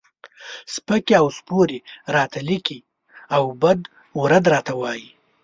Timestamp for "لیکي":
2.49-2.79